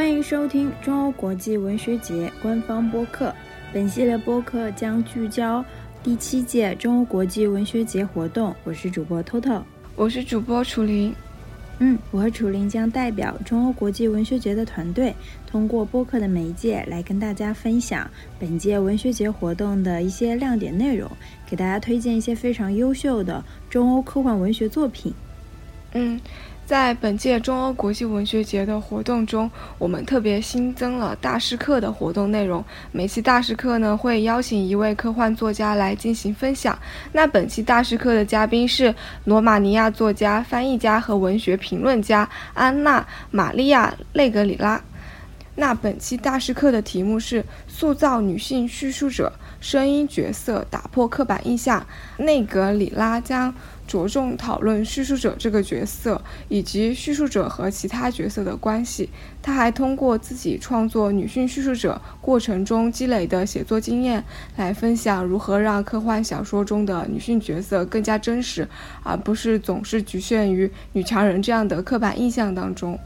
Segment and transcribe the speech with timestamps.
[0.00, 3.34] 欢迎收听中欧国际文学节官方播客。
[3.70, 5.62] 本系列播客将聚焦
[6.02, 8.56] 第七届中欧国际文学节活动。
[8.64, 9.62] 我是主播 Toto，
[9.96, 11.14] 我是主播楚林。
[11.80, 15.14] 嗯，我和楚林将代表中欧国际文学节的团队，
[15.46, 21.10] 通过播客的媒介来跟大家分享本届文学节活动的一些亮点内容，
[21.46, 25.12] 给大家推荐一些非常优秀的中欧科幻文学作品。
[25.92, 26.18] 嗯。
[26.70, 32.64] 在本届中欧国际文学节的活动中，我们特别新增了大师课的活动内容。
[32.92, 36.78] 每期大师课呢，会邀请一位科幻作家来进行分享。
[37.10, 38.94] 那本期大师课的嘉宾是
[39.24, 43.00] 罗马尼亚作家、翻译家和文学评论家安娜·
[43.32, 44.80] 玛利亚·内格里拉。
[45.56, 51.86] 那本期大师课的题目是塑造女性叙述者声音角色，打破刻板印象。
[52.16, 53.54] 内格里拉将。
[53.90, 59.10] 着重讨论叙述者这个角色，以及叙述者和其他角色的关系。
[59.42, 64.22] 他还通过自己创作女性叙述者过程中积累的写作经验，
[64.56, 68.68] 来分享如何让科幻小说中的女性角色更加真实，
[69.02, 72.96] 而不是总是局限于女强人这样的刻板印象当中。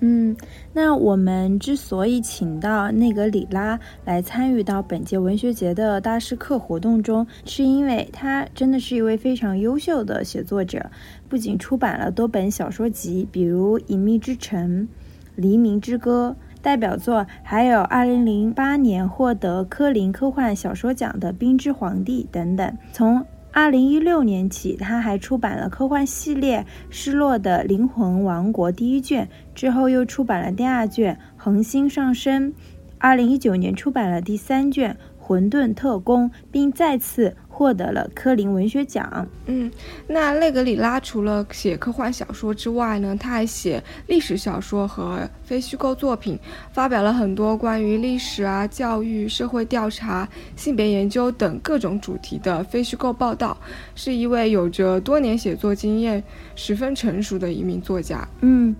[0.00, 0.36] 嗯，
[0.72, 10.90] 那我们之所以请到内格里拉来参与到本届文学节的大师课活动中，是因为他真的是一位非常优秀的写作者，
[11.28, 14.82] 不仅出版了多本小说集，比如《隐秘之城》
[15.34, 22.76] 《黎明之歌》代表作，还有2008年获得科林科幻小说奖的《冰之皇帝》等等。
[22.92, 26.60] 从二零一六年起，他还出版了科幻系列
[26.90, 32.50] 《失落的灵魂王国》第一卷，之后又出版了第二卷《恒星上升》。
[32.98, 34.92] 二零一九年出版了第三卷
[35.28, 37.36] 《混沌特工》，并再次。
[37.58, 39.26] 获得了科林文学奖。
[39.46, 39.68] 嗯，
[40.06, 46.38] 那内格里拉除了写科幻小说之外呢，他还写历史小说和非虚构作品，
[46.72, 53.58] 发表了很多关于历史啊、教育、社会调查、性别研究等各种主题的非虚构报道，
[53.96, 56.22] 是一位有着多年写作经验、
[56.54, 58.24] 十分成熟的一名作家。
[58.42, 58.72] 嗯。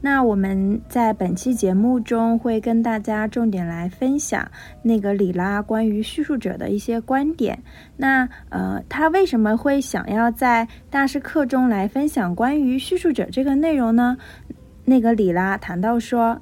[0.00, 4.48] 那我们在本期节目中会跟大家重点来分享
[4.82, 7.62] 那个里拉关于叙述者的一些观点。
[7.96, 14.16] 那呃，他为什么会想要在大师课中来分享关于叙述者这个内容呢？
[14.84, 16.40] 那个里拉谈到说，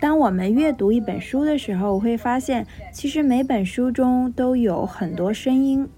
[0.00, 5.88] 当我们阅读一本书的时候，会发现其实每本书中都有很多声音。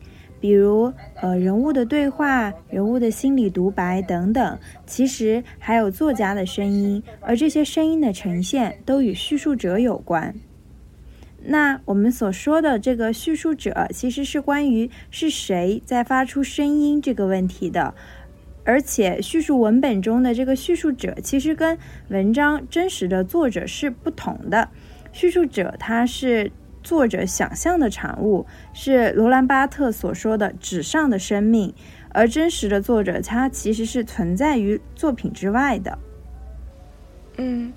[0.46, 10.36] 比如，呃，人物的对话、人物的心理独白等等，其实还有作家的声音，而这些声音的呈现都与叙述者有关。
[11.46, 17.92] 那我们所说的这个叙述者，其实是关于是谁在发出声音这个问题的，
[18.62, 21.76] 而且叙述文本中的这个叙述者，其实跟
[22.10, 24.68] 文章真实的作者是不同的。
[25.10, 26.52] 叙述者他是。
[26.86, 31.74] 作者想象的产物是罗兰·巴特所说的“纸上的生命”，
[32.14, 35.98] 而真实的作者他其实是存在于作品之外的。
[37.38, 37.72] 嗯。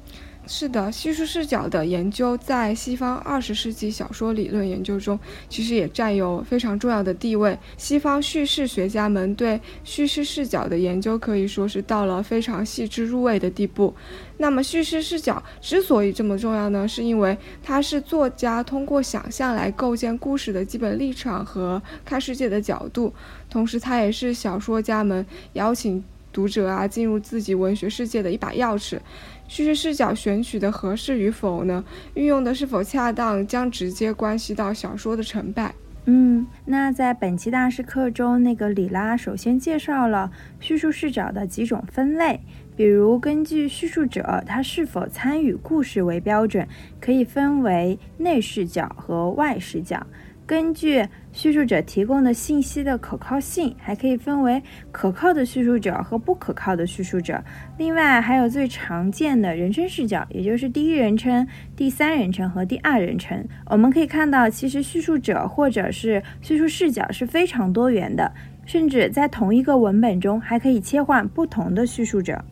[0.51, 5.17] 是的，叙述视角的研究在西方二十世纪小说理论研究中，
[5.47, 7.55] 其实也占有非常重要的地位。
[7.77, 13.93] 西方叙事学家们对叙事视角的研究可以说是到了非常细致入微的地步。
[14.37, 16.87] 那么，叙事视角之所以这么重要呢？
[16.87, 23.13] 是因为它是作家通过想象来构建故事的基本立场和看世界的角度，
[23.51, 25.23] 同时它也是小说家们
[25.53, 28.99] 邀请读者啊进入自己文学世界的一把钥匙。
[29.47, 31.83] 叙事视角选取的合适与否呢？
[32.13, 35.73] 运用的是否恰当，将直接关系到小说的成败。
[36.05, 42.39] 嗯，那在本期大师课中，那个里拉首先介绍了叙述视角的几种分类，
[42.75, 46.67] 比如根据叙述者他是否参与故事为标准，
[46.99, 50.05] 可以分为内视角和外视角。
[50.49, 54.59] 根据叙述者提供的信息的可靠性，还可以分为
[54.91, 57.39] 可靠的叙述者和不可靠的叙述者。
[57.77, 63.47] 另外，还有最常见的人称视角，也就是第一人称、第三人称和第二人称。
[63.67, 68.33] 我们可以看到，其实叙述者或者是叙述视角是非常多元的，
[68.65, 72.43] 甚至在同一个文本中还可以切换不同的叙述者。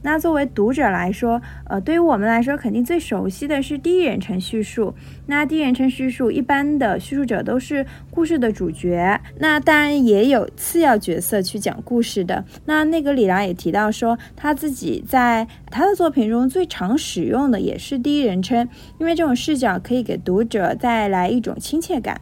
[0.00, 4.94] 那作为读者来说，呃，对于我们来说，肯定最熟悉的是第一人称叙述。
[5.26, 12.44] 那第一人称叙述一般的叙述者都是故事的主角，那当然也有次要角色去讲故事的。
[12.64, 18.68] 那内格里拉也提到说，他自己在他的作品中最常使用的也是第一人称，
[18.98, 22.20] 因为这种视角可以给读者带来一种亲切感。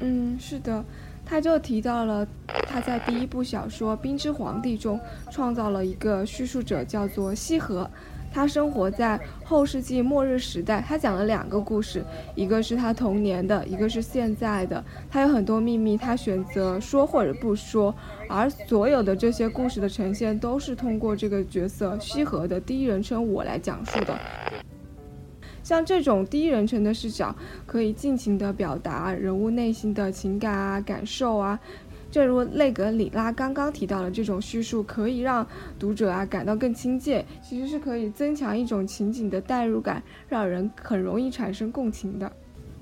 [0.00, 0.84] 嗯，是的。
[1.30, 2.26] 他就提到了
[2.66, 4.98] 他在第一部小说《冰之皇帝》中
[5.30, 7.88] 创造了一个叙述者，叫做西河。
[8.32, 12.04] 他生活在后世纪末日时代，他讲了两个故事，
[12.34, 14.84] 一个是他童年的，一个是现在的。
[15.08, 17.94] 他有很多秘密，他选择说或者不说，
[18.28, 24.18] 而所有的这些故事的呈现都是通过这个角色西河的第一人称我来讲述的。
[25.70, 27.32] 像这种第一人称的视角，
[27.64, 31.60] 可以尽情地表达人物内心的情感啊、感受啊。
[32.10, 35.46] 正如内格里拉刚刚提到的，这种叙述可以让
[35.78, 42.32] 读者啊感到更亲切，其实是可以增强一种情景的代入感，让人很容易产生共情的。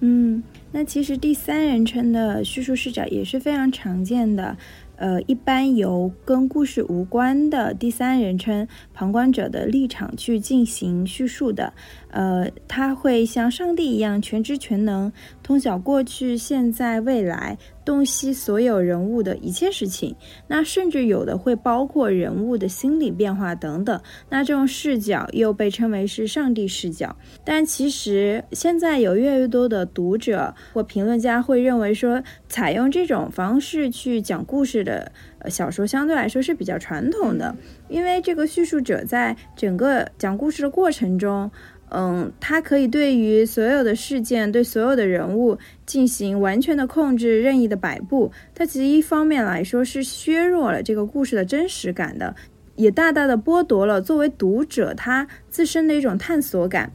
[0.00, 0.42] 嗯，
[0.72, 4.56] 那其实第三人称的叙述视角也是非常常见的。
[4.98, 11.72] 呃，一般由跟故事无关的第三人称旁观者的立场去进行叙述的。
[12.10, 15.12] 呃，他会像上帝一样全知全能，
[15.42, 17.56] 通晓过去、现在、未来，
[17.88, 20.14] 洞悉所有人物的一切事情。
[20.46, 23.98] 那甚至有的会包括人物的心理变化等等。
[24.28, 27.16] 那这种视角又被称为是上帝视角。
[27.46, 35.10] 但其实现在有越来越多的读者或评论家会认为说，采用这种方式去讲故事的
[35.48, 37.56] 小说相对来说是比较传统的，
[37.88, 41.50] 因为这个叙述者在整个讲故事的过程中。
[41.90, 48.30] 嗯，他可以对于所有的事件、对所有的人物进行完全的控制、任意的摆布。
[48.54, 52.34] 它其实一方面来说是削弱了这个故事的真实感的，
[52.76, 56.92] 也大大的剥夺了作为读者他自身的一种探索感。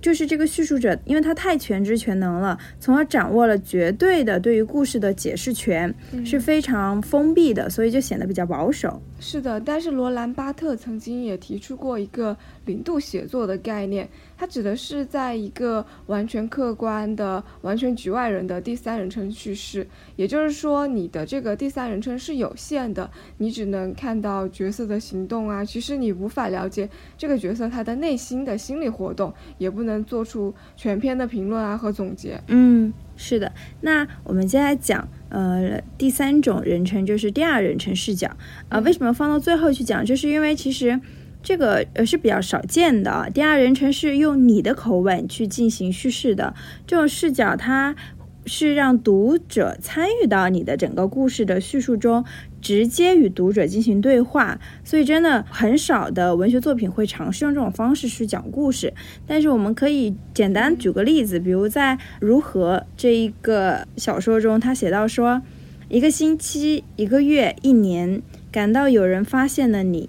[0.00, 9.00] 就是这个叙述者，因为他太全知全能了，从而掌握了绝对的对于故事的解释权，是非常封闭的，所以就显得比较保守。
[9.24, 19.86] 是的，但是罗兰巴特曾经也提出过一个零度写作的概念，它指的是在一个完全客观的、完全局外人的第三人称叙事，
[20.16, 23.08] 也就是说，你的这个第三人称是有限的，
[23.38, 32.42] 你只能看到角色的行动啊，其实你无法了解这个角色他的内心的心理活动，也不能做出全篇的评论啊和总结。
[32.48, 33.52] 嗯，是的。
[33.80, 35.08] 那我们接下来讲。
[35.34, 38.36] 呃，第三种人称就是第二人称视角
[38.68, 38.80] 啊。
[38.80, 40.04] 为什么放到最后去讲？
[40.04, 41.00] 就是因为其实
[41.42, 43.30] 这个呃是比较少见的。
[43.32, 46.54] 第二人称是用你的口吻去进行叙事的
[46.86, 47.96] 这种视角，它
[48.44, 52.22] 是让读者参与到你的整个故事的叙述中，
[52.62, 54.58] 直接与读者进行对话。
[54.82, 58.94] 所以真的很少的文学作品会尝试用这种方式去讲故事。
[59.26, 65.42] 但是我们可以简单举个例子，比如在《如何》这一个小说中，他写到说，
[65.88, 70.08] 一个星期、一个月、一年，感到有人发现了你，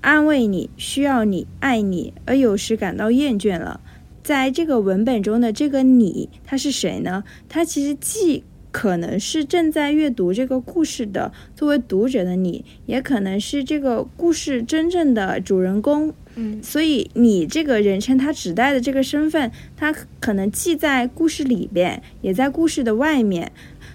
[0.00, 3.80] 安慰你，需要你，爱你，而有时感到厌倦了。
[4.24, 7.24] 在这个文本中的这个你，他是谁呢？
[7.48, 16.12] 他其实既可能是正在阅读这个故事的作为读者的你，也可能是这个故事真正的主人公。
[16.34, 23.52] 嗯，所以你这个人称他指代的这个身份，他可能既在故事里边，也在故事的外面。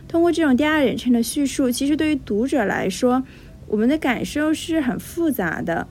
[0.07, 3.23] 通过这种第二人称的叙述，其实对于读者来说，
[3.67, 5.87] 我们的感受是很复杂的。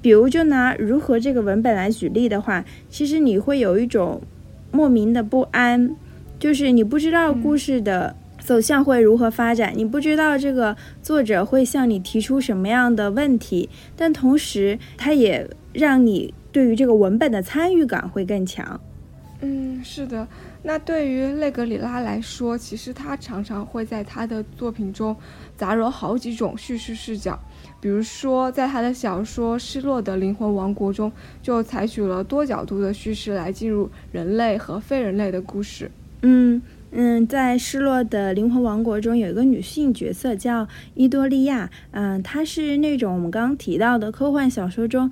[0.00, 4.22] 比如，就拿如何这个文本来举例的话，其实你会有一种
[4.70, 5.96] 莫名的不安，
[6.40, 18.80] 就是你不知道故事的走向会如何发展，你不知道这个作者会向你提出什么样的问题，但同时，它也让你对于这个文本的参与感会更强。
[19.42, 20.26] 嗯，是的。
[20.62, 25.14] 那对于内格里拉来说，其实他常常会在他的作品中
[25.56, 27.38] 杂糅好几种叙事视角。
[27.80, 31.10] 比如说，在他的小说《失落的灵魂王国》中，
[31.42, 35.90] 就采取了多角度的叙事来进入人类和非人类的故事。
[36.22, 36.60] 嗯
[36.92, 41.70] 嗯，在《失落的灵魂王国》中，有一个女性角色叫伊多利亚。
[41.92, 45.10] 嗯，她是那种我们刚刚提到的科幻小说中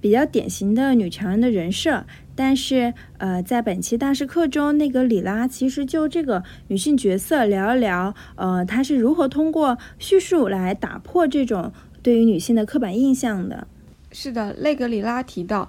[0.00, 2.04] 比较典型的女强人的人设。
[2.34, 11.72] 但是，呃，在本期大师课中，那个里拉其实就这个女性角色聊一聊，呃，她是如何通过叙述来打破这种。
[12.02, 13.66] 对于女性的刻板印象的，
[14.10, 15.68] 是的，内格里拉提到，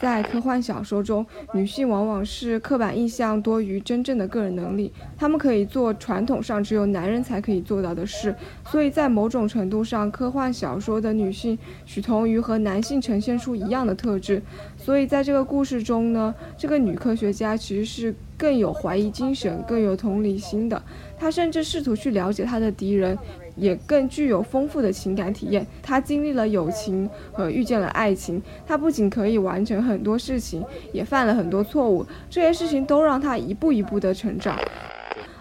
[0.00, 8.34] 在科幻小说中，女性往往是刻板印象多于真正的个人能力，她们可以做传统上只有男人才可以做到的事，
[8.66, 14.40] 所以在某种程度上，科幻小说的女性许同于和男性呈现出一样的特质，
[14.76, 20.80] 所以在这个故事中呢，这个女科学家其实是更有怀疑精神、更有同理心的，
[21.18, 23.18] 她甚至试图去了解她的敌人。
[23.58, 25.66] 也更具有丰富的情感体验。
[25.82, 28.42] 他经历了友情和遇见了爱情。
[28.66, 32.06] 他不仅可以完成很多事情，也犯了很多错误。
[32.30, 34.56] 这些事情都让他一步一步的成长。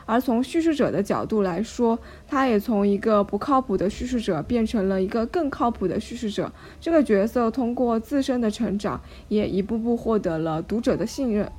[0.06, 6.50] 而从叙事者的角度来说，他也从一个不靠谱的叙事者变成了一个更靠谱的叙事者。
[6.80, 11.52] 这个角色通过自身的成长，也一步步获得了读者的信任。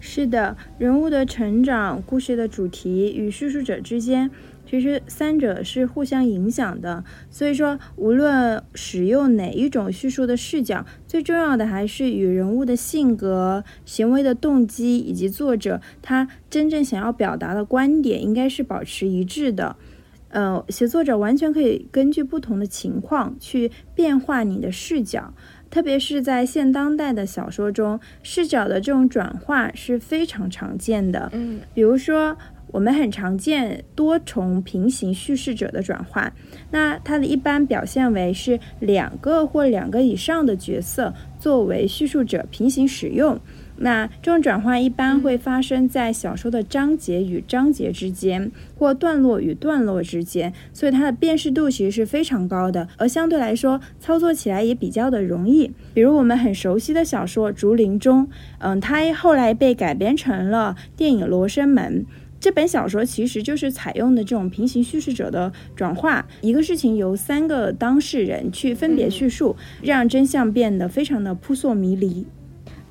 [0.00, 4.30] 是的，人物的成长、故事的主题与叙述者之间，
[4.66, 7.04] 其实三者是互相影响的。
[7.30, 19.76] 所以说，无论使用哪一种叙述的视角，最重要的还是与人物的性格、行为的动机以及作者他真正想要表达的观点，应该是保持一致的。
[20.30, 25.34] 呃，写作者完全可以根据不同的情况去变化你的视角。
[25.70, 31.30] 特别是在现当代的小说中，视角的这种转化是非常常见的。
[31.32, 32.36] 嗯，比如说，
[32.72, 36.32] 我们很常见多重平行叙事者的转换，
[36.70, 43.38] 那它的一般表现为是两个或两个以上的角色作为叙述者平行使用。
[43.82, 55.72] 那这种转换一般会发生在小说的章节与章节之间，或段落与段落之间，所以它的辨识度其实是非常高的，而相对来说操作起来也比较的容易。
[55.94, 58.26] 比如我们很熟悉的小说《竹林中》，
[58.58, 62.04] 嗯，它后来被改编成了电影《罗生门》。
[62.38, 72.26] 这本小说其实就是采用的这种平行叙事者的转化，一个事情由三个当事人去分别叙述，让真相变得非常的扑朔迷离。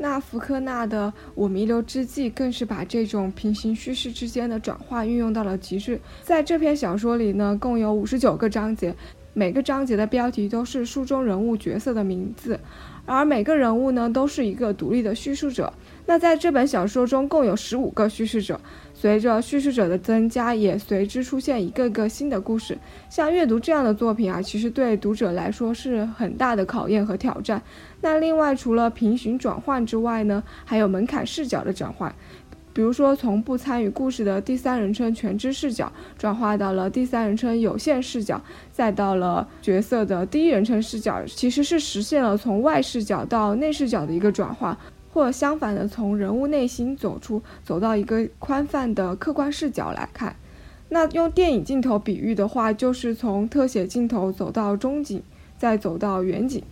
[0.01, 5.99] 那福克纳的《我弥留之际》更是把这种平行叙事之间的转化运用到了极致。
[6.23, 8.95] 在这篇小说里呢，共有五十九个章节，
[9.33, 12.57] 每个章节的标题都是书中人物角色的名字，
[13.05, 15.71] 而每个人物呢都是一个独立的叙述者。
[16.05, 18.59] 那在这本小说中，共有十五个叙事者。
[18.99, 22.77] 随着叙事者的增加，也随之出现一个个新的故事。
[23.09, 27.61] 像阅读这样的作品啊，其实对读者来说是很大的考验和挑战。
[28.01, 32.13] 那另外，除了平行转换之外呢，还有门槛视角的转换，
[32.73, 44.77] 比如说从不参与故事的第三人称全知视角转化到了第三人称有限视角，再到了角色的第一人称视角，其实是实现了从外视角到内视角的一个转换。
[45.11, 50.35] 或相反的，从人物内心走出，走到一个宽泛的客观视角来看。
[50.89, 55.21] 那用电影镜头比喻的话，就是从特写镜头走到中景，
[55.57, 56.63] 再走到远景。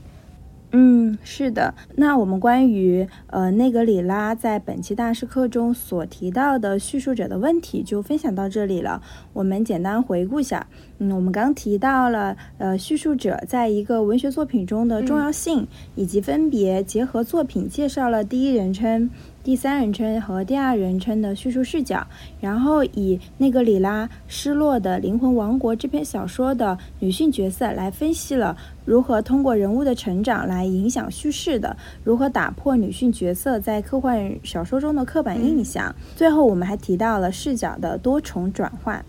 [0.71, 1.73] 嗯，是的。
[1.95, 9.01] 那我们关于呃内格里拉在本期大师课中所提到的叙述者的问题就分享到这里了。
[9.31, 10.67] 我们简单回顾一下，
[10.99, 19.09] 嗯，我们刚提到了呃叙述者在一个文学作品中的重要性，以及分别结合作品介绍了第一人称。
[19.47, 22.05] 第三人称和第二人称的叙述视角，
[22.41, 31.73] 然后以那个里拉《失落的灵魂王国》这篇小说的女性角色来分析了如何通过人物的成长来影响叙事的，
[32.03, 35.95] 如何打破女性角色在科幻小说中的刻板印象。
[36.17, 39.01] 最后，我们还提到了视角的多重转换。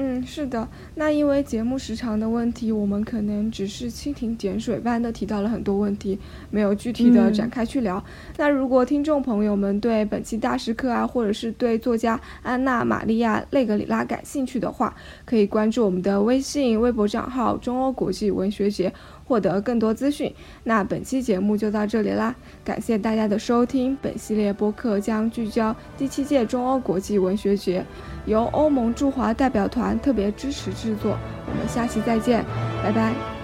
[0.00, 0.68] 嗯，是的。
[0.94, 6.16] 那因为节目时长的问题，我们可能只是蜻蜓点水般的提到了很多问题，
[6.50, 8.00] 没有具体的展开去聊。
[8.36, 18.92] 那如果听众朋友们对本期大师课啊，或者是对作家安娜·玛利亚·内格里拉感兴趣的话，可以关注我们的微信、微博账号“中欧国际文学节”。
[19.28, 23.94] 获得更多资讯，那本期节目就到这里啦，感谢大家的收听。
[24.00, 27.84] 本系列播客将聚焦第七届中欧国际文学节，
[28.24, 31.18] 由欧盟驻华代表团特别支持制作。
[31.46, 32.42] 我们下期再见，
[32.82, 33.37] 拜拜。